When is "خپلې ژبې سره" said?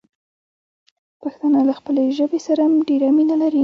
1.79-2.63